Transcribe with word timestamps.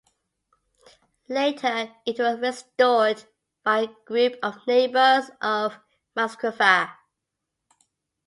Later 1.29 1.91
it 2.07 2.17
was 2.17 2.39
restored 2.39 3.23
by 3.63 3.81
a 3.81 3.95
group 4.07 4.33
of 4.41 4.55
neighbours 4.65 5.29
of 5.39 5.77
Masquefa. 6.17 6.89